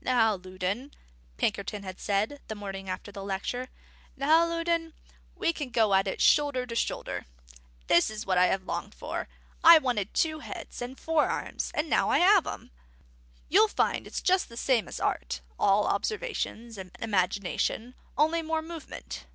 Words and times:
"Now, 0.00 0.36
Loudon," 0.42 0.92
Pinkerton 1.36 1.82
had 1.82 2.00
said, 2.00 2.40
the 2.48 2.54
morning 2.54 2.88
after 2.88 3.12
the 3.12 3.22
lecture, 3.22 3.68
"now 4.16 4.46
Loudon, 4.46 4.94
we 5.34 5.52
can 5.52 5.68
go 5.68 5.92
at 5.92 6.08
it 6.08 6.18
shoulder 6.22 6.64
to 6.64 6.74
shoulder. 6.74 7.26
This 7.86 8.08
is 8.08 8.24
what 8.24 8.38
I 8.38 8.46
have 8.46 8.64
longed 8.64 8.94
for: 8.94 9.28
I 9.62 9.76
wanted 9.76 10.14
two 10.14 10.38
heads 10.38 10.80
and 10.80 10.98
four 10.98 11.26
arms; 11.28 11.72
and 11.74 11.90
now 11.90 12.08
I 12.08 12.20
have 12.20 12.46
'em. 12.46 12.70
You'll 13.50 13.68
find 13.68 14.06
it's 14.06 14.22
just 14.22 14.48
the 14.48 14.56
same 14.56 14.88
as 14.88 14.98
art 14.98 15.42
all 15.58 15.86
observation 15.86 16.72
and 16.78 16.90
imagination; 16.98 17.94
only 18.16 18.40
more 18.40 18.62
movement. 18.62 19.26